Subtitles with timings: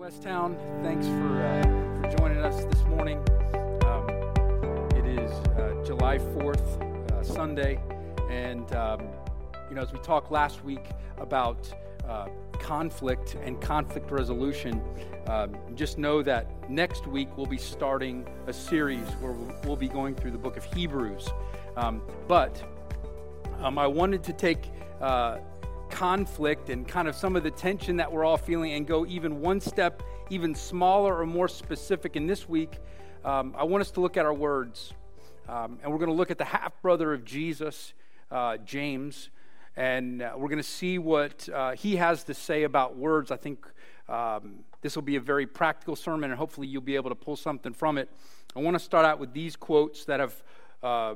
[0.00, 1.62] Westtown, thanks for, uh,
[2.00, 3.18] for joining us this morning.
[3.84, 4.08] Um,
[4.96, 7.78] it is uh, July 4th, uh, Sunday,
[8.30, 9.02] and um,
[9.68, 10.86] you know, as we talked last week
[11.18, 11.70] about
[12.08, 14.80] uh, conflict and conflict resolution,
[15.26, 19.32] um, just know that next week we'll be starting a series where
[19.64, 21.28] we'll be going through the book of Hebrews.
[21.76, 22.62] Um, but
[23.60, 24.70] um, I wanted to take
[25.02, 25.40] uh,
[25.90, 29.40] conflict and kind of some of the tension that we're all feeling and go even
[29.40, 32.16] one step even smaller or more specific.
[32.16, 32.78] In this week
[33.24, 34.94] um, i want us to look at our words.
[35.48, 37.92] Um, and we're going to look at the half brother of jesus
[38.30, 39.30] uh, james.
[39.76, 43.30] And uh, we're going to see what uh, he has to say about words.
[43.30, 43.66] I think
[44.08, 47.36] um, this will be a very practical sermon and hopefully you'll be able to pull
[47.36, 48.08] something from it.
[48.54, 50.42] I want to start out with these quotes that have
[50.82, 51.14] uh,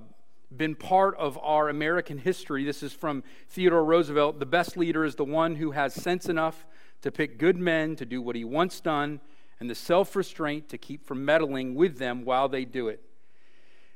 [0.56, 2.64] been part of our American history.
[2.64, 4.38] This is from Theodore Roosevelt.
[4.38, 6.66] The best leader is the one who has sense enough
[7.02, 9.20] to pick good men to do what he wants done
[9.60, 13.00] and the self restraint to keep from meddling with them while they do it.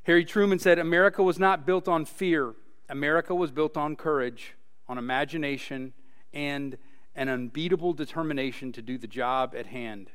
[0.04, 2.54] Harry Truman said America was not built on fear,
[2.88, 4.54] America was built on courage,
[4.88, 5.92] on imagination,
[6.32, 6.78] and
[7.14, 10.10] an unbeatable determination to do the job at hand.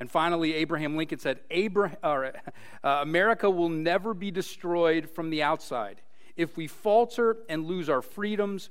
[0.00, 2.32] And finally, Abraham Lincoln said, uh,
[2.84, 6.00] America will never be destroyed from the outside.
[6.36, 8.70] If we falter and lose our freedoms,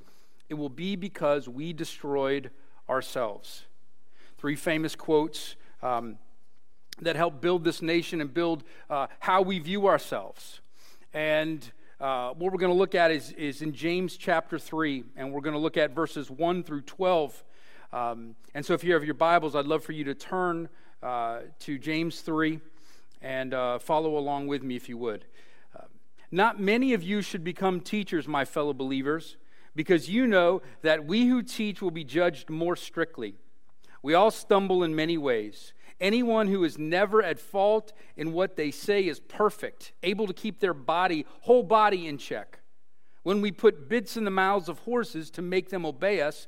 [0.50, 2.50] it will be because we destroyed
[2.90, 3.66] ourselves.
[4.38, 6.18] Three famous quotes um,
[7.02, 10.62] that help build this nation and build uh, how we view ourselves.
[11.14, 15.34] And uh, what we're going to look at is, is in James chapter 3, and
[15.34, 17.44] we're going to look at verses 1 through 12.
[17.94, 20.68] Um, and so if you have your Bibles, I'd love for you to turn
[21.02, 22.60] uh, to James 3
[23.22, 25.26] and uh, follow along with me if you would.
[25.76, 25.86] Uh,
[26.30, 29.38] Not many of you should become teachers, my fellow believers,
[29.76, 33.36] because you know that we who teach will be judged more strictly.
[34.04, 35.74] We all stumble in many ways.
[36.00, 40.60] Anyone who is never at fault in what they say is perfect, able to keep
[40.60, 42.60] their body, whole body in check.
[43.24, 46.48] When we put bits in the mouths of horses to make them obey us,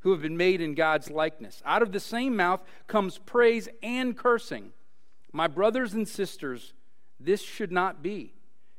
[0.00, 1.62] who have been made in God's likeness.
[1.64, 4.72] Out of the same mouth comes praise and cursing.
[5.32, 6.72] My brothers and sisters,
[7.18, 8.34] this should not be.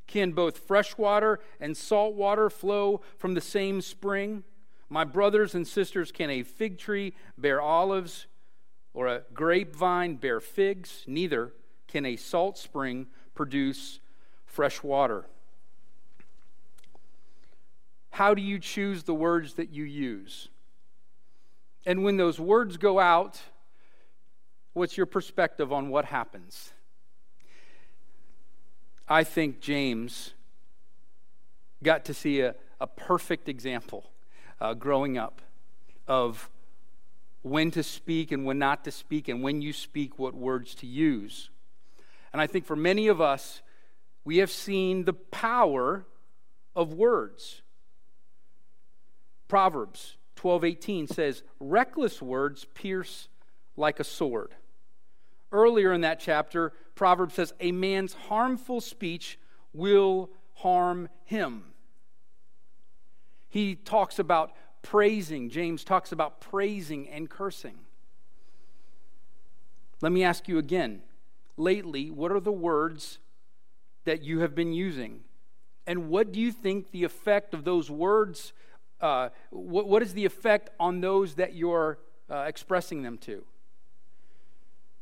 [0.07, 4.44] Can both fresh water and salt water flow from the same spring?
[4.90, 8.25] My brothers and sisters, can a fig tree bear olives
[8.94, 11.03] or a grapevine bear figs?
[11.06, 11.53] Neither
[11.88, 14.00] can a salt spring produce
[14.46, 15.25] fresh water.
[18.12, 20.50] How do you choose the words that you use?
[21.85, 23.41] And when those words go out,
[24.73, 26.73] what's your perspective on what happens?
[29.07, 30.34] I think James
[31.81, 34.12] got to see a, a perfect example
[34.62, 35.41] uh, growing up
[36.07, 36.50] of
[37.41, 40.85] when to speak and when not to speak, and when you speak, what words to
[40.85, 41.50] use.
[42.34, 43.62] And I think for many of us,
[44.25, 46.06] we have seen the power
[46.75, 47.62] of words.
[49.47, 53.27] Proverbs 12:18 says, "Reckless words pierce
[53.75, 54.55] like a sword."
[55.51, 59.38] Earlier in that chapter, Proverbs says, "A man's harmful speech
[59.73, 61.74] will harm him."
[63.50, 65.50] He talks about praising.
[65.50, 67.86] James talks about praising and cursing.
[70.01, 71.03] Let me ask you again.
[71.57, 73.19] Lately, what are the words
[74.06, 75.25] that you have been using?
[75.86, 78.53] And what do you think the effect of those words
[79.01, 82.00] uh, what, what is the effect on those that you're
[82.30, 83.44] uh, expressing them to?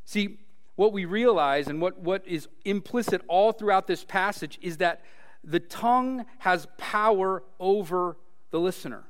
[0.06, 0.40] See,
[0.76, 5.02] what we realize and what, what is implicit all throughout this passage is that
[5.44, 8.18] the tongue has power over
[8.52, 9.06] the listener.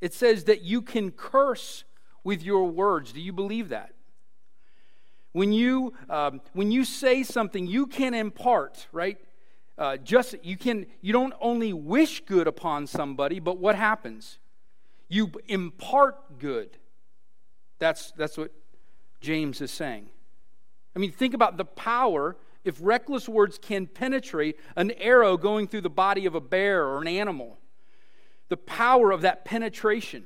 [0.00, 1.84] It says that you can curse
[2.22, 3.12] with your words.
[3.12, 3.92] Do you believe that?
[5.32, 9.18] When you, um, when you say something, you can impart, right?
[9.78, 14.38] Uh, just you can you don't only wish good upon somebody, but what happens?
[15.08, 16.78] You impart good.
[17.78, 18.52] That's that's what
[19.20, 20.08] James is saying.
[20.94, 25.82] I mean, think about the power if reckless words can penetrate an arrow going through
[25.82, 27.58] the body of a bear or an animal.
[28.48, 30.24] The power of that penetration.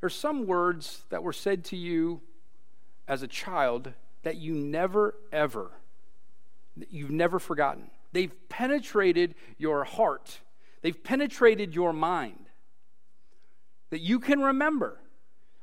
[0.00, 2.20] There's some words that were said to you
[3.08, 5.72] as a child that you never ever
[6.76, 7.90] that you've never forgotten.
[8.12, 10.40] They've penetrated your heart.
[10.82, 12.50] They've penetrated your mind.
[13.90, 15.00] That you can remember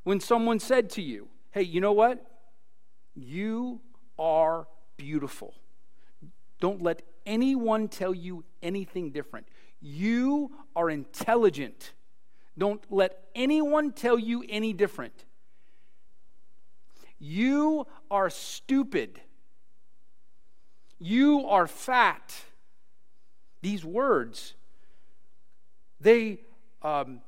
[0.03, 2.25] when someone said to you, "Hey, you know what?
[3.15, 3.81] You
[4.17, 5.53] are beautiful.
[6.59, 9.47] Don't let anyone tell you anything different.
[9.81, 11.93] You are intelligent.
[12.57, 15.25] Don't let anyone tell you any different.
[17.19, 19.21] You are stupid.
[20.99, 22.33] You are fat.
[23.61, 24.53] These words,
[25.99, 26.39] they,
[26.81, 27.21] um,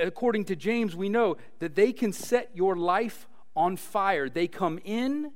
[0.00, 4.28] according to James, we know that they can set your life on fire.
[4.28, 5.30] They come in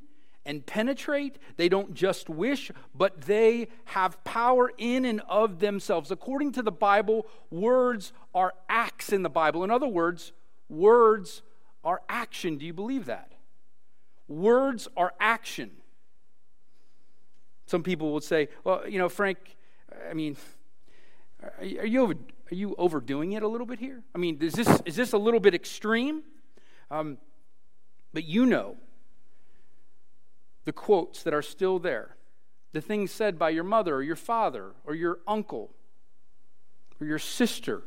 [0.44, 1.38] and penetrate.
[1.56, 6.10] They don't just wish, but they have power in and of themselves.
[6.10, 9.62] According to the Bible, words are acts in the Bible.
[9.62, 10.32] In other words,
[10.68, 11.42] words
[11.84, 12.56] are action.
[12.56, 13.32] Do you believe that?
[14.26, 15.70] Words are action.
[17.68, 19.36] Some people will say, well, you know, Frank,
[20.08, 20.38] I mean,
[21.58, 24.02] are you, over, are you overdoing it a little bit here?
[24.14, 26.22] I mean, is this, is this a little bit extreme?
[26.90, 27.18] Um,
[28.14, 28.76] but you know
[30.64, 32.16] the quotes that are still there,
[32.72, 35.70] the things said by your mother or your father or your uncle
[36.98, 37.82] or your sister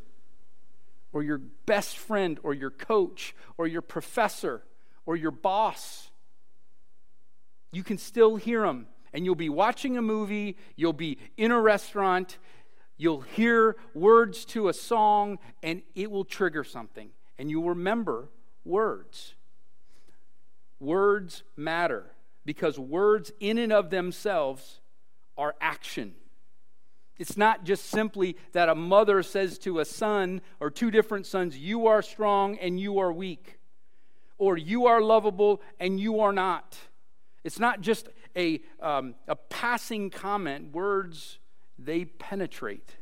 [1.12, 4.62] or your best friend or your coach or your professor
[5.08, 6.12] or your boss.
[7.72, 8.86] You can still hear them.
[9.14, 12.38] And you'll be watching a movie, you'll be in a restaurant,
[12.98, 17.10] you'll hear words to a song, and it will trigger something.
[17.38, 18.30] And you'll remember
[18.64, 19.36] words.
[20.80, 22.06] Words matter
[22.46, 24.80] because words, in and of themselves,
[25.38, 26.16] are action.
[27.18, 31.58] It's not just simply that a mother says to a son or two different sons,
[31.58, 33.60] You are strong and you are weak,
[34.38, 36.78] or You are lovable and you are not.
[37.44, 40.74] It's not just a, um, a passing comment.
[40.74, 41.40] Words,
[41.78, 42.98] they penetrate.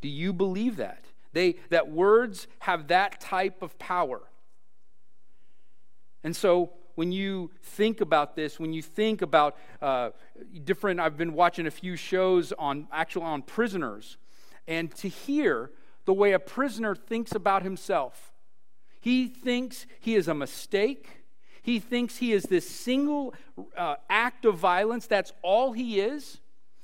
[0.00, 1.04] Do you believe that?
[1.32, 4.20] They, that words have that type of power.
[6.24, 10.10] And so when you think about this, when you think about uh,
[10.64, 14.18] different, I've been watching a few shows on actually on prisoners,
[14.66, 15.70] and to hear
[16.04, 18.32] the way a prisoner thinks about himself.
[19.00, 21.19] He thinks he is a mistake.
[21.70, 23.34] He thinks he is this single
[23.76, 25.06] uh, act of violence.
[25.06, 26.40] That's all he is.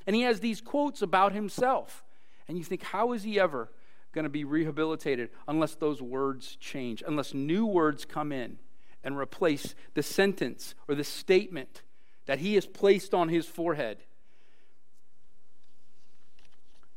[0.06, 2.04] And he has these quotes about himself.
[2.46, 3.72] And you think, how is he ever
[4.12, 8.58] going to be rehabilitated unless those words change, unless new words come in?
[9.06, 11.82] and replace the sentence or the statement
[12.26, 13.98] that he has placed on his forehead.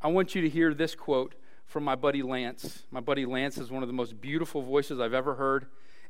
[0.02, 2.82] I want you to hear this quote from my buddy Lance.
[2.90, 5.66] My buddy Lance is one of the most beautiful voices I've ever heard,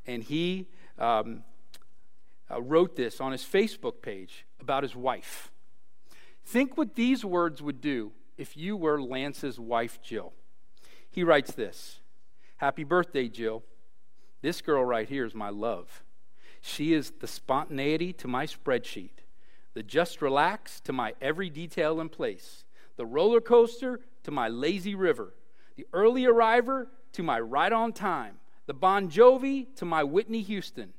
[0.07, 0.69] and he
[0.99, 1.45] um,
[2.51, 5.51] uh, wrote this on his Facebook page about his wife.
[6.45, 10.33] Think what these words would do if you were Lance's wife, Jill.
[11.11, 12.01] He writes this
[12.57, 13.63] Happy birthday, Jill.
[14.43, 16.03] This girl right here is my love.
[16.61, 19.25] She is the spontaneity to my spreadsheet,
[19.75, 22.65] the just relax to my every detail in place,
[22.97, 25.35] the roller coaster to my lazy river,
[25.77, 28.37] the early arriver to my right on time,
[28.67, 30.93] the Bon Jovi to my Whitney Houston,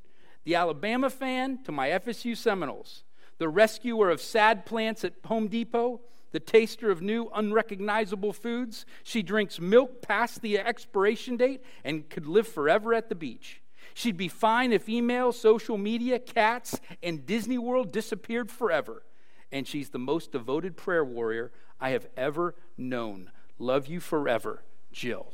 [0.44, 3.04] the Alabama fan to my FSU Seminoles,
[3.38, 8.86] the rescuer of sad plants at Home Depot the taster of new, unrecognizable foods.
[9.04, 13.62] She drinks milk past the expiration date and could live forever at the beach.
[13.94, 19.04] She'd be fine if email, social media, cats, and Disney World disappeared forever.
[19.52, 23.32] And she's the most devoted prayer warrior I have ever known.
[23.60, 25.34] Love you forever, Jill.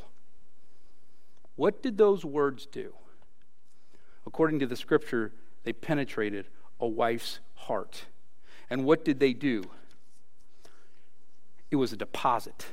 [1.55, 2.93] What did those words do?
[4.27, 6.47] According to the scripture, they penetrated
[6.79, 8.05] a wife's heart.
[8.69, 9.63] And what did they do?
[11.69, 12.65] it was a deposit,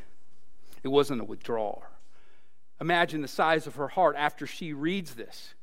[0.82, 1.84] it wasn't a withdrawal.
[2.80, 5.54] Imagine the size of her heart after she reads this.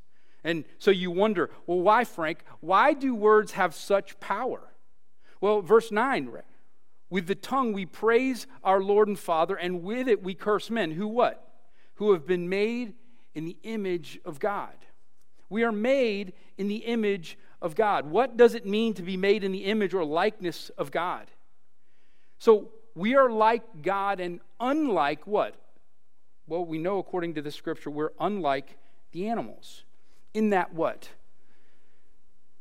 [0.44, 2.40] And so you wonder, well, why, Frank?
[2.62, 4.62] Why do words have such power?
[5.40, 6.32] Well, verse 9,
[7.10, 10.92] with the tongue we praise our Lord and Father, and with it we curse men.
[10.92, 11.48] Who what?
[11.96, 12.94] Who have been made
[13.36, 14.74] in the image of God.
[15.52, 18.10] We are made in the image of God.
[18.10, 21.30] What does it mean to be made in the image or likeness of God?
[22.40, 25.56] So, we are like God and unlike what?
[26.48, 28.78] Well, we know according to the scripture, we're unlike
[29.12, 29.84] the animals.
[30.34, 31.10] In that what?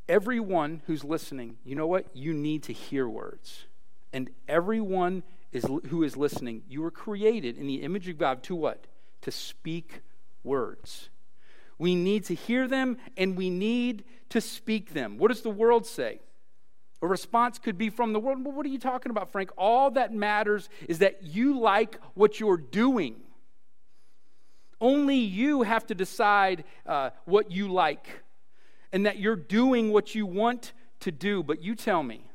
[0.08, 2.06] Everyone who's listening, you know what?
[2.12, 3.66] You need to hear words.
[4.12, 8.56] And everyone is, who is listening, you were created in the image of God to
[8.56, 8.86] what?
[9.22, 10.00] To speak
[10.42, 11.08] words.
[11.80, 15.16] We need to hear them and we need to speak them.
[15.16, 16.20] What does the world say?
[17.00, 18.44] A response could be from the world.
[18.44, 19.50] Well, what are you talking about, Frank?
[19.56, 23.16] All that matters is that you like what you're doing.
[24.78, 28.24] Only you have to decide uh, what you like
[28.92, 31.42] and that you're doing what you want to do.
[31.42, 32.26] But you tell me,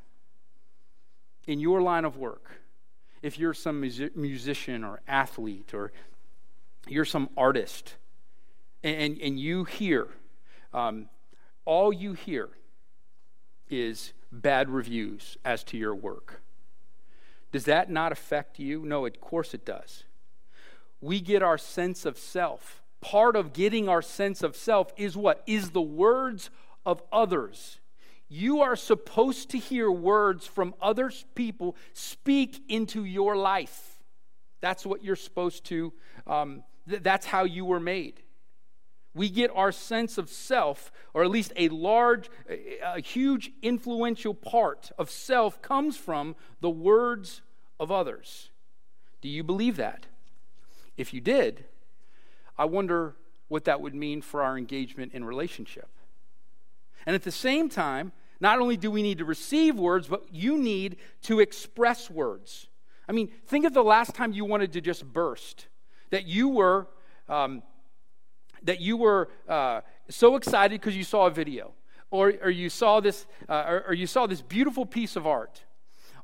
[1.46, 2.50] in your line of work,
[3.22, 5.92] if you're some musician or athlete or
[6.88, 7.94] you're some artist,
[8.86, 10.08] and, and you hear,
[10.72, 11.08] um,
[11.64, 12.50] all you hear
[13.68, 16.42] is bad reviews as to your work.
[17.50, 18.84] Does that not affect you?
[18.84, 20.04] No, of course it does.
[21.00, 22.82] We get our sense of self.
[23.00, 25.42] Part of getting our sense of self is what?
[25.46, 26.50] Is the words
[26.84, 27.80] of others.
[28.28, 34.02] You are supposed to hear words from other people speak into your life.
[34.60, 35.92] That's what you're supposed to,
[36.26, 38.22] um, th- that's how you were made
[39.16, 42.28] we get our sense of self, or at least a large,
[42.84, 47.40] a huge influential part of self comes from the words
[47.80, 48.50] of others.
[49.22, 50.06] Do you believe that?
[50.98, 51.64] If you did,
[52.58, 53.16] I wonder
[53.48, 55.88] what that would mean for our engagement in relationship.
[57.06, 60.58] And at the same time, not only do we need to receive words, but you
[60.58, 62.66] need to express words.
[63.08, 65.68] I mean, think of the last time you wanted to just burst,
[66.10, 66.88] that you were.
[67.28, 67.62] Um,
[68.66, 69.80] that you were uh,
[70.10, 71.72] so excited because you saw a video,
[72.10, 75.64] or, or you saw this, uh, or, or you saw this beautiful piece of art,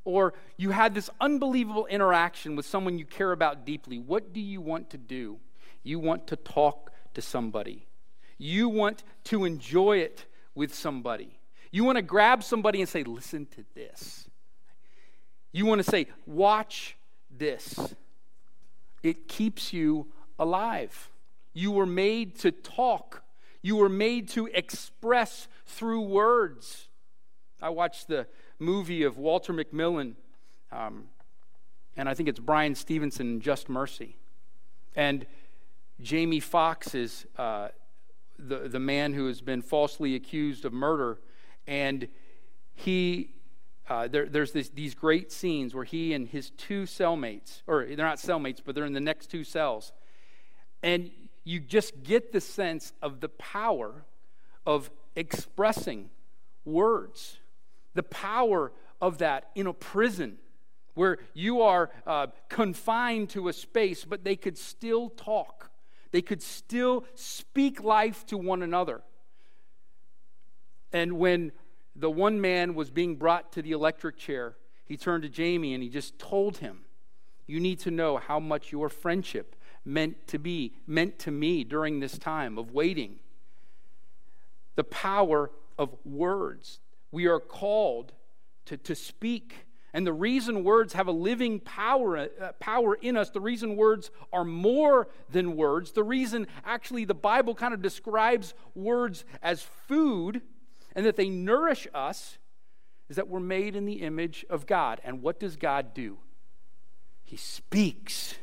[0.04, 3.98] or you had this unbelievable interaction with someone you care about deeply.
[3.98, 5.38] What do you want to do?
[5.84, 7.86] You want to talk to somebody.
[8.38, 11.38] You want to enjoy it with somebody.
[11.70, 14.28] You want to grab somebody and say, Listen to this.
[15.52, 16.96] You want to say, Watch
[17.30, 17.94] this.
[19.02, 20.08] It keeps you
[20.38, 21.11] alive.
[21.52, 23.22] You were made to talk,
[23.60, 26.88] you were made to express through words.
[27.60, 28.26] I watched the
[28.58, 30.14] movie of Walter McMillian,
[30.72, 31.04] um,
[31.96, 34.16] and I think it's Bryan Stevenson, Just Mercy.
[34.96, 35.26] And
[36.00, 37.68] Jamie Foxx is uh,
[38.38, 41.18] the, the man who has been falsely accused of murder.
[41.66, 42.08] And
[42.74, 43.34] he,
[43.88, 47.96] uh, there, there's this, these great scenes where he and his two cellmates, or they're
[47.96, 49.92] not cellmates, but they're in the next two cells.
[50.82, 51.10] And
[51.44, 54.04] you just get the sense of the power
[54.64, 56.10] of expressing
[56.64, 57.38] words,
[57.94, 60.38] the power of that in a prison
[60.94, 65.70] where you are uh, confined to a space, but they could still talk.
[66.10, 69.02] They could still speak life to one another.
[70.92, 71.52] And when
[71.96, 75.82] the one man was being brought to the electric chair, he turned to Jamie and
[75.82, 76.80] he just told him,
[77.46, 82.00] You need to know how much your friendship meant to be, meant to me during
[82.00, 83.16] this time of waiting.
[84.76, 86.80] The power of words.
[87.10, 88.12] We are called
[88.66, 89.66] to, to speak.
[89.92, 94.10] And the reason words have a living power, uh, power in us, the reason words
[94.32, 100.40] are more than words, the reason actually the Bible kind of describes words as food
[100.94, 102.38] and that they nourish us
[103.10, 105.00] is that we're made in the image of God.
[105.04, 106.16] And what does God do?
[107.22, 108.36] He speaks.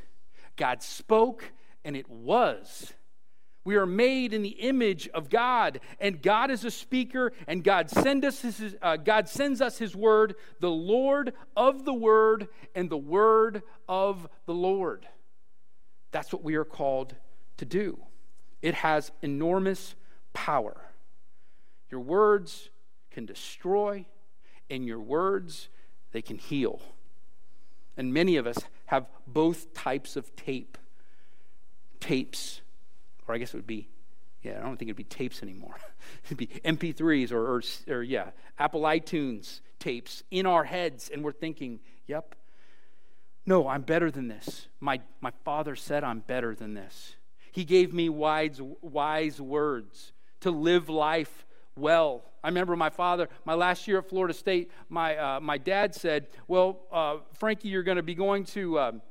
[0.60, 1.52] God spoke,
[1.86, 2.94] and it was.
[3.64, 7.90] We are made in the image of God, and God is a speaker, and God,
[7.90, 12.90] send us his, uh, God sends us His word, the Lord of the word, and
[12.90, 15.08] the word of the Lord.
[16.12, 17.16] That's what we are called
[17.58, 18.00] to do.
[18.62, 19.96] It has enormous
[20.34, 20.82] power.
[21.90, 22.70] Your words
[23.12, 24.06] can destroy,
[24.70, 25.70] and your words,
[26.12, 26.82] they can heal.
[27.96, 28.58] And many of us
[28.90, 30.76] have both types of tape
[32.00, 32.62] tapes,
[33.28, 33.88] or I guess it would be,
[34.42, 35.76] yeah, I don't think it'd be tapes anymore.
[36.26, 41.32] it'd be MP3s or, or, or, yeah, Apple iTunes tapes in our heads, and we're
[41.32, 42.34] thinking, yep,
[43.46, 44.68] no, I'm better than this.
[44.80, 47.16] My, my father said I'm better than this.
[47.52, 51.46] He gave me wise, wise words to live life
[51.80, 52.24] well.
[52.44, 56.28] I remember my father, my last year at Florida State, my, uh, my dad said,
[56.48, 59.02] Well, uh, Frankie, you're going to be going to um,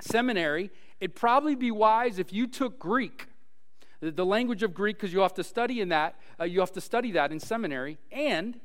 [0.00, 0.70] seminary.
[1.00, 3.26] It'd probably be wise if you took Greek,
[4.00, 6.16] the, the language of Greek, because you have to study in that.
[6.38, 7.98] Uh, you have to study that in seminary.
[8.12, 8.60] And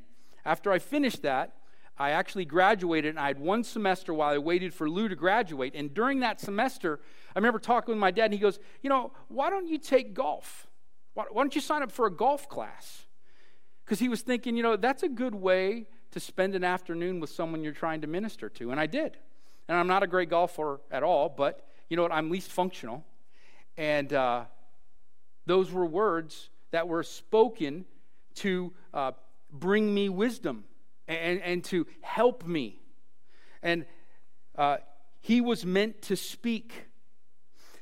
[0.46, 1.54] after I finished that,
[1.98, 5.74] I actually graduated, and I had one semester while I waited for Lou to graduate.
[5.76, 7.00] And during that semester,
[7.36, 10.14] I remember talking with my dad, and he goes, You know, why don't you take
[10.14, 10.68] golf?
[11.16, 13.07] Why, why don't you sign up for a golf class?
[13.88, 17.30] Because he was thinking, you know, that's a good way to spend an afternoon with
[17.30, 18.72] someone you're trying to minister to.
[18.72, 19.16] And I did.
[19.70, 22.12] And I'm not a great golfer at all, but you know what?
[22.12, 23.06] I'm least functional.
[23.78, 24.44] And uh,
[25.46, 27.86] those were words that were spoken
[28.36, 29.14] to uh,
[29.54, 30.66] bring me wisdom
[31.08, 32.82] and, and to help me.
[33.64, 33.86] And
[34.58, 34.78] uh,
[35.22, 36.74] he was meant to speak.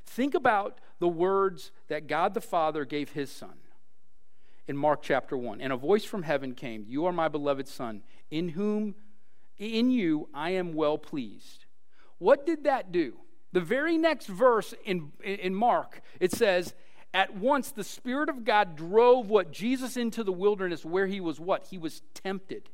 [0.06, 3.56] Think about the words that God the Father gave his son
[4.68, 5.62] in Mark chapter 1.
[5.62, 8.96] And a voice from heaven came, You are my beloved son, in whom
[9.58, 11.66] in you I am well pleased.
[12.18, 13.16] What did that do?
[13.52, 16.74] The very next verse in, in Mark, it says,
[17.14, 19.52] At once the Spirit of God drove what?
[19.52, 21.68] Jesus into the wilderness where he was what?
[21.68, 22.70] He was tempted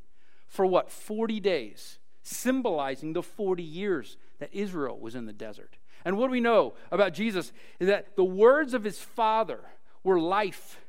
[0.48, 0.92] for what?
[0.92, 5.78] 40 days, symbolizing the 40 years that Israel was in the desert.
[6.04, 9.60] And what do we know about Jesus is that the words of his Father
[10.04, 10.80] were life.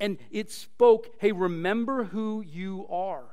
[0.00, 3.24] And it spoke, hey, remember who you are.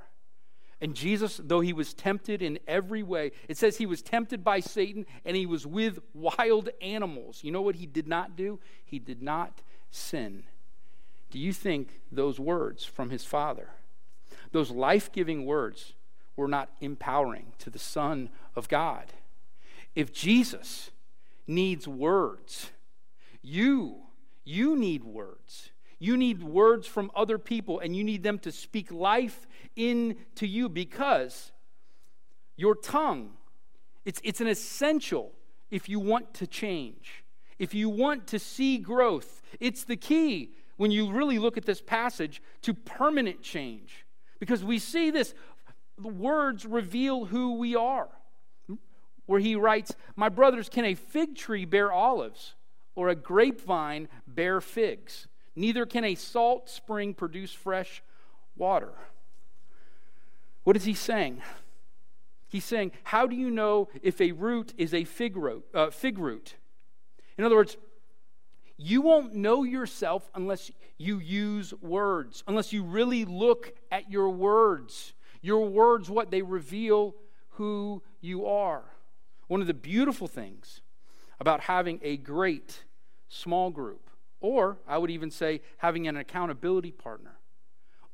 [0.80, 4.60] And Jesus, though he was tempted in every way, it says he was tempted by
[4.60, 7.44] Satan and he was with wild animals.
[7.44, 8.60] You know what he did not do?
[8.84, 10.44] He did not sin.
[11.30, 13.70] Do you think those words from his Father
[14.52, 15.94] those life giving words
[16.36, 19.06] were not empowering to the Son of God.
[19.96, 20.92] If Jesus
[21.48, 22.72] needs words,
[23.42, 24.04] you,
[24.44, 25.71] you need words.
[26.02, 30.68] You need words from other people, and you need them to speak life into you
[30.68, 31.52] because
[32.58, 33.34] your tongue,
[34.04, 35.32] it's, it's an essential
[35.70, 37.24] if you want to change,
[37.60, 39.44] if you want to see growth.
[39.60, 44.08] It's the key when you really look at this passage to permanent change.
[44.40, 45.36] Because we see this,
[46.00, 48.10] the words reveal who we are.
[49.28, 52.56] Where he writes, My brothers, can a fig tree bear olives
[52.96, 55.28] or a grapevine bear figs?
[55.56, 58.04] Neither can a salt spring produce fresh
[58.56, 58.94] water.
[60.64, 61.42] What is he saying?
[62.48, 65.66] He's saying, How do you know if a root is a fig root?
[65.74, 66.56] Uh, fig root?
[67.38, 67.78] In other words,
[68.78, 75.14] you won't know yourself unless you use words, unless you really look at your words.
[75.42, 77.16] Your words, what they reveal
[77.52, 78.84] who you are.
[79.48, 80.82] One of the beautiful things
[81.40, 82.84] about having a great
[83.28, 84.11] small group,
[84.42, 87.38] or I would even say having an accountability partner,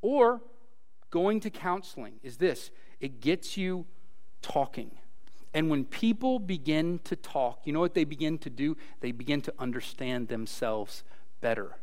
[0.00, 0.42] or
[1.10, 3.86] going to counseling, is this it gets you
[4.42, 4.92] talking.
[5.54, 8.76] And when people begin to talk, you know what they begin to do?
[9.00, 11.02] They begin to understand themselves
[11.40, 11.78] better.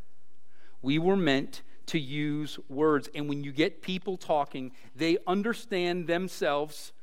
[0.82, 3.10] We were meant to use words.
[3.16, 6.94] And when you get people talking, they understand themselves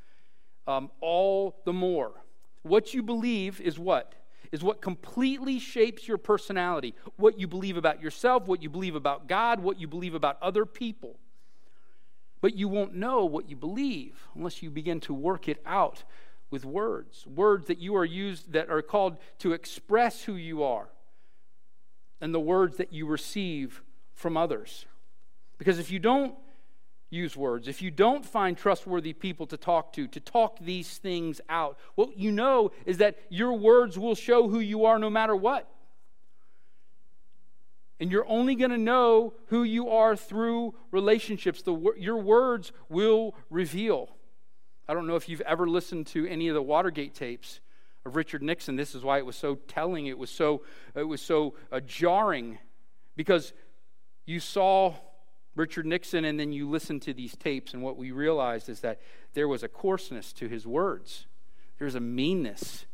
[0.66, 2.12] um, all the more.
[2.62, 4.14] What you believe is what?
[4.52, 6.94] Is what completely shapes your personality.
[7.16, 10.66] What you believe about yourself, what you believe about God, what you believe about other
[10.66, 11.16] people.
[12.42, 16.04] But you won't know what you believe unless you begin to work it out
[16.50, 20.88] with words, words that you are used that are called to express who you are,
[22.20, 24.84] and the words that you receive from others.
[25.56, 26.34] Because if you don't
[27.12, 31.40] use words, if you don't find trustworthy people to talk to, to talk these things
[31.48, 35.36] out, what you know is that your words will show who you are no matter
[35.36, 35.68] what.
[38.00, 41.62] And you're only going to know who you are through relationships.
[41.62, 44.08] The, your words will reveal.
[44.88, 47.60] I don't know if you've ever listened to any of the Watergate tapes
[48.04, 48.74] of Richard Nixon.
[48.74, 50.06] This is why it was so telling.
[50.06, 50.62] It was so,
[50.96, 52.58] it was so uh, jarring
[53.14, 53.52] because
[54.24, 54.94] you saw
[55.54, 59.00] Richard Nixon and then you listen to these tapes, and what we realized is that
[59.34, 61.26] there was a coarseness to his words,
[61.78, 62.86] there's a meanness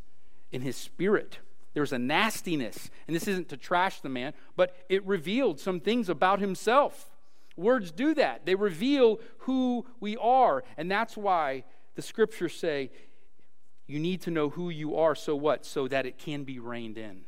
[0.51, 1.39] in his spirit.
[1.75, 5.79] There was a nastiness, and this isn't to trash the man, but it revealed some
[5.79, 7.11] things about himself.
[7.57, 8.47] Words do that.
[8.47, 12.91] They reveal who we are, and that's why the scriptures say
[13.87, 15.65] you need to know who you are so what?
[15.65, 17.23] So that it can be reined in,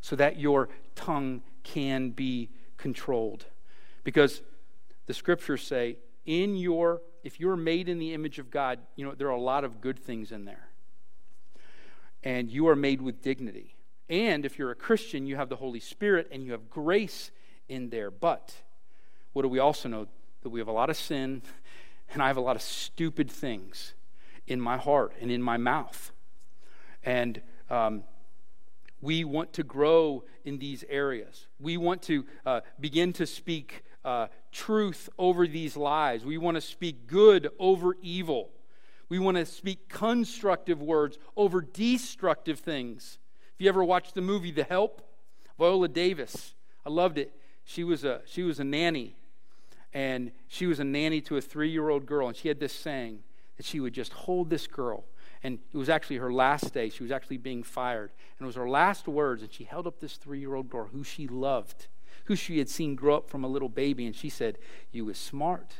[0.00, 3.46] so that your tongue can be controlled.
[4.06, 4.40] Because
[5.06, 9.16] the scriptures say, in your, if you're made in the image of God, you know,
[9.16, 10.68] there are a lot of good things in there.
[12.22, 13.74] And you are made with dignity.
[14.08, 17.32] And if you're a Christian, you have the Holy Spirit and you have grace
[17.68, 18.12] in there.
[18.12, 18.54] But
[19.32, 20.06] what do we also know?
[20.42, 21.42] That we have a lot of sin
[22.12, 23.94] and I have a lot of stupid things
[24.46, 26.12] in my heart and in my mouth.
[27.02, 28.04] And um,
[29.00, 31.48] we want to grow in these areas.
[31.58, 36.24] We want to uh, begin to speak uh, truth over these lies.
[36.24, 38.50] We want to speak good over evil.
[39.08, 43.18] We want to speak constructive words over destructive things.
[43.54, 45.02] If you ever watched the movie The Help,
[45.58, 47.32] Viola Davis, I loved it.
[47.64, 49.16] She was a, she was a nanny,
[49.92, 52.72] and she was a nanny to a three year old girl, and she had this
[52.72, 53.24] saying
[53.56, 55.04] that she would just hold this girl.
[55.42, 56.90] And it was actually her last day.
[56.90, 58.10] She was actually being fired.
[58.38, 60.88] And it was her last words, and she held up this three year old girl
[60.92, 61.88] who she loved,
[62.26, 64.58] who she had seen grow up from a little baby, and she said,
[64.92, 65.74] You was smart,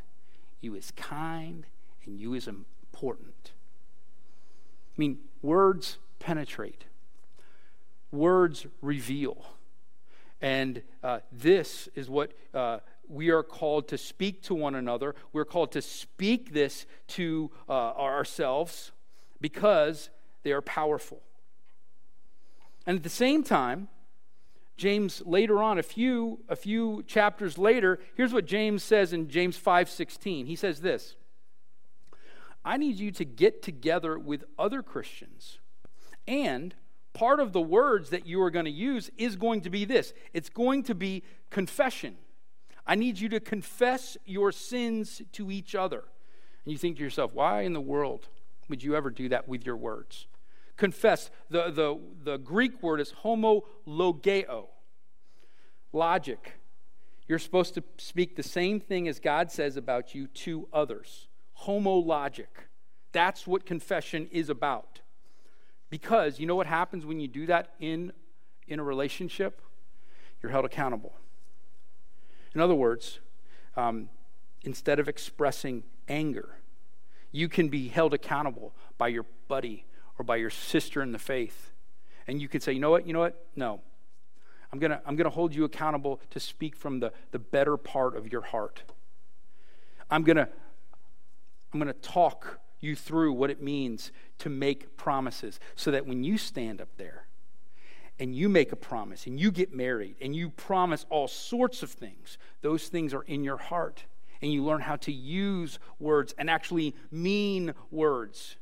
[0.61, 1.67] you was kind,
[2.05, 3.53] and you was important.
[4.97, 6.85] I mean, words penetrate,
[8.11, 9.45] words reveal.
[10.41, 12.79] And uh, this is what uh,
[13.09, 15.15] we are called to speak to one another.
[15.33, 18.93] We're called to speak this to uh, ourselves
[19.41, 20.11] because
[20.43, 21.23] they are powerful.
[22.87, 23.89] And at the same time,
[24.77, 29.59] James later on, a few, a few chapters later, here's what James says in James
[29.59, 30.47] 5:16.
[30.47, 31.17] He says this:
[32.65, 35.59] I need you to get together with other Christians.
[36.27, 36.75] And
[37.15, 40.12] part of the words that you are going to use is going to be this
[40.35, 42.17] it's going to be confession.
[42.87, 46.05] I need you to confess your sins to each other.
[46.65, 48.29] And you think to yourself, why in the world
[48.69, 50.27] would you ever do that with your words?
[50.77, 51.31] Confess.
[51.51, 54.67] The, the, the Greek word is homologeo,
[55.93, 56.61] logic.
[57.29, 61.29] You're supposed to speak the same thing as God says about you to others
[61.62, 62.69] homologic.
[63.12, 65.01] That's what confession is about.
[65.89, 68.12] Because you know what happens when you do that in,
[68.67, 69.62] in a relationship?
[70.43, 71.15] You're held accountable.
[72.55, 73.21] In other words,
[73.77, 74.09] um,
[74.62, 76.57] instead of expressing anger,
[77.33, 79.87] you can be held accountable by your buddy
[80.19, 81.71] or by your sister in the faith.
[82.27, 83.47] And you can say, you know what, you know what?
[83.55, 83.81] No.
[84.73, 88.17] I'm going to I'm to hold you accountable to speak from the, the better part
[88.17, 88.83] of your heart.
[90.11, 90.49] I'm going to
[91.73, 96.25] I'm going to talk you through what it means to make promises so that when
[96.25, 97.27] you stand up there
[98.19, 101.91] and you make a promise and you get married and you promise all sorts of
[101.91, 104.05] things, those things are in your heart.
[104.43, 108.57] And you learn how to use words and actually mean words.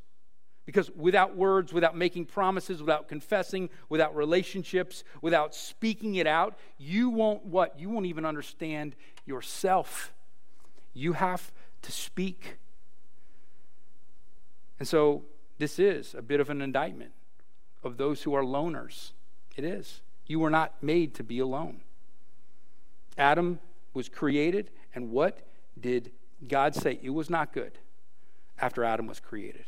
[0.66, 7.10] Because without words, without making promises, without confessing, without relationships, without speaking it out, you
[7.10, 7.78] won't what?
[7.78, 8.96] You won't even understand
[9.26, 10.12] yourself.
[10.94, 12.56] You have to speak
[14.78, 15.24] and so
[15.58, 17.12] this is a bit of an indictment
[17.82, 19.12] of those who are loners.
[19.56, 20.00] It is.
[20.26, 21.80] You were not made to be alone.
[23.16, 23.60] Adam
[23.92, 25.40] was created, and what
[25.80, 26.10] did
[26.48, 26.98] God say?
[27.02, 27.78] It was not good
[28.58, 29.66] after Adam was created.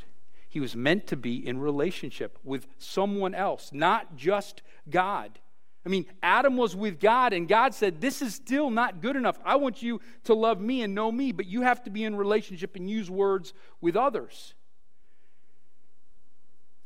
[0.57, 5.39] He was meant to be in relationship with someone else, not just God.
[5.85, 9.39] I mean, Adam was with God, and God said, This is still not good enough.
[9.45, 12.17] I want you to love me and know me, but you have to be in
[12.17, 14.55] relationship and use words with others.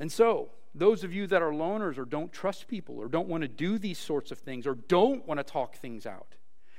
[0.00, 3.42] And so, those of you that are loners or don't trust people or don't want
[3.42, 6.34] to do these sorts of things or don't want to talk things out,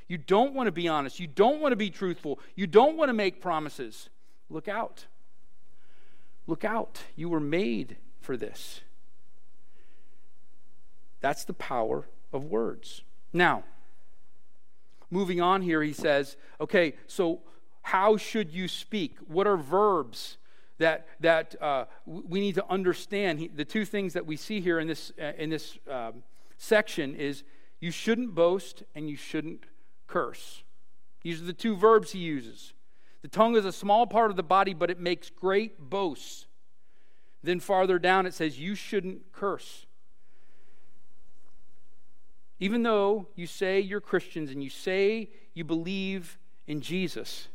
[0.10, 3.08] you don't want to be honest, you don't want to be truthful, you don't want
[3.08, 4.10] to make promises,
[4.50, 5.06] look out.
[6.52, 7.04] Look out.
[7.16, 8.82] You were made for this.
[11.22, 13.04] That's the power of words.
[13.32, 13.64] Now,
[15.10, 17.40] moving on here, he says, okay, so
[17.84, 19.16] how should you speak?
[19.30, 20.40] What are verbs?
[20.80, 23.40] that, that uh, we need to understand.
[23.40, 26.22] He, the two things that we see here in this, uh, in this um,
[26.58, 27.44] section is
[27.80, 29.68] you shouldn't boast and you shouldn't
[30.06, 30.64] curse.
[31.22, 32.74] These are the two verbs he uses.
[33.22, 36.48] The tongue is a small part of the body, but it makes great boasts.
[37.44, 39.86] Then farther down it says, You shouldn't curse.
[42.60, 47.48] Even though you say you're Christians and you say you believe in Jesus,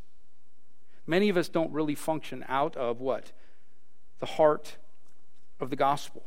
[1.07, 3.33] Many of us don't really function out of what?
[4.19, 4.77] The heart
[5.61, 6.25] of the gospel.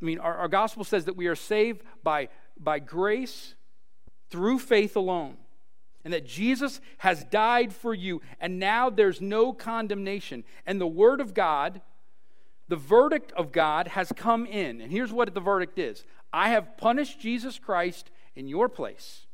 [0.00, 2.28] I mean, our, our gospel says that we are saved by,
[2.58, 3.54] by grace
[4.30, 5.36] through faith alone,
[6.04, 10.44] and that Jesus has died for you, and now there's no condemnation.
[10.66, 11.80] And the Word of God,
[12.68, 14.80] the verdict of God, has come in.
[14.80, 19.26] And here's what the verdict is I have punished Jesus Christ in your place.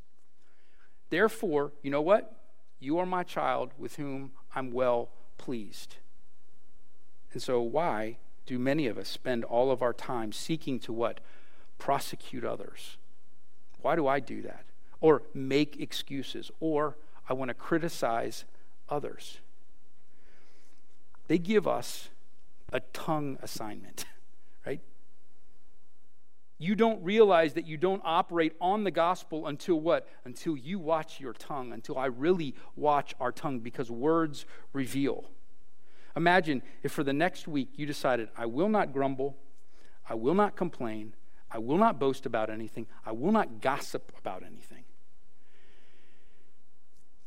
[1.11, 2.35] Therefore, you know what?
[2.81, 5.97] You are my child with whom I'm well pleased.
[7.33, 11.21] And so, why do many of us spend all of our time seeking to what?
[11.79, 12.99] Prosecute others.
[13.81, 14.65] Why do I do that?
[15.01, 16.51] Or make excuses.
[16.61, 16.97] Or
[17.29, 18.45] I want to criticize
[18.89, 19.39] others.
[21.29, 22.09] They give us
[22.73, 24.05] a tongue assignment,
[24.67, 24.81] right?
[26.59, 30.09] you don't realize that you don't operate on the gospel until what?
[30.25, 35.31] Until you watch your tongue, until I really watch our tongue, because words reveal.
[36.17, 39.37] Imagine if for the next week you decided, I will not grumble,
[40.09, 41.15] I will not complain,
[41.51, 44.85] I will not boast about anything, I will not gossip about anything.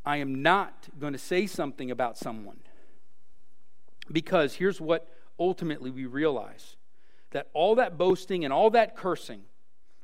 [0.05, 2.59] I am not going to say something about someone.
[4.11, 5.07] Because here's what
[5.39, 6.75] ultimately we realize
[7.31, 9.41] that all that boasting and all that cursing,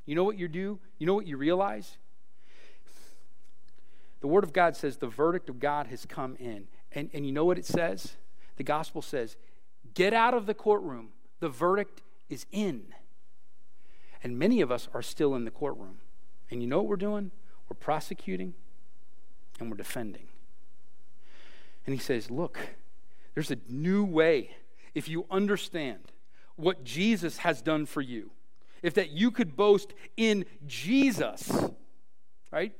[0.05, 0.79] you know what you do?
[0.97, 1.97] You know what you realize?
[4.21, 6.67] The Word of God says the verdict of God has come in.
[6.93, 8.15] And, and you know what it says?
[8.55, 9.35] The gospel says,
[9.93, 11.09] get out of the courtroom.
[11.39, 12.85] The verdict is in.
[14.23, 15.97] And many of us are still in the courtroom.
[16.49, 17.31] And you know what we're doing?
[17.69, 18.53] We're prosecuting
[19.59, 20.27] and we're defending.
[21.85, 22.59] And he says, look,
[23.33, 24.51] there's a new way
[24.93, 26.11] if you understand
[26.55, 28.31] what Jesus has done for you.
[28.81, 31.51] If that you could boast in Jesus,
[32.51, 32.73] right?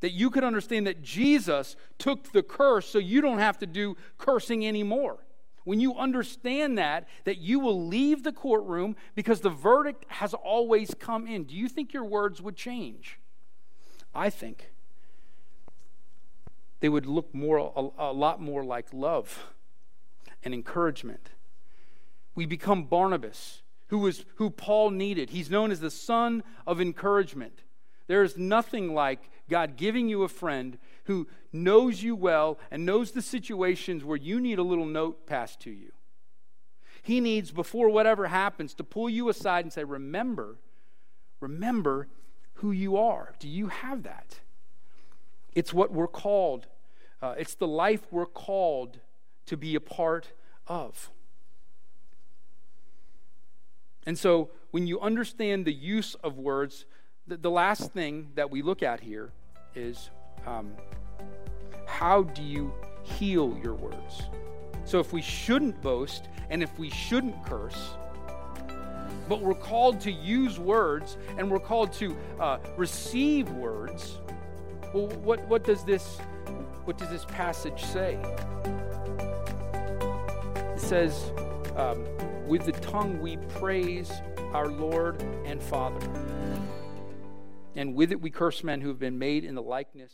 [0.00, 3.96] That you could understand that Jesus took the curse so you don't have to do
[4.18, 5.18] cursing anymore.
[5.64, 10.94] When you understand that, that you will leave the courtroom because the verdict has always
[10.98, 11.44] come in.
[11.44, 13.18] Do you think your words would change?
[14.14, 14.70] I think
[16.80, 19.52] they would look more a, a lot more like love
[20.42, 21.30] and encouragement
[22.36, 25.30] we become Barnabas, who was who Paul needed.
[25.30, 27.62] He's known as the son of encouragement.
[28.06, 33.10] There is nothing like God giving you a friend who knows you well and knows
[33.10, 35.92] the situations where you need a little note passed to you.
[37.02, 40.58] He needs, before whatever happens, to pull you aside and say, Remember,
[41.40, 42.08] remember
[42.54, 43.34] who you are.
[43.38, 44.40] Do you have that?
[45.56, 46.66] It's what we're called,
[47.22, 48.98] uh, it's the life we're called
[49.46, 50.32] to be a part
[50.66, 51.10] of.
[54.04, 56.84] And so, when you understand the use of words,
[57.26, 59.32] the, the last thing that we look at here
[59.74, 60.10] is
[60.46, 60.72] um,
[61.86, 62.70] how do you
[63.02, 64.24] heal your words?
[64.84, 67.94] So, if we shouldn't boast and if we shouldn't curse,
[69.26, 74.18] but we're called to use words and we're called to uh, receive words,
[74.96, 76.18] well, what, what does this
[76.84, 78.18] what does this passage say?
[80.74, 81.32] It says.
[81.76, 82.06] Um,
[82.46, 84.10] with the tongue we praise
[84.54, 86.08] our Lord and Father.
[87.74, 90.12] And with it we curse men who have been made in the likeness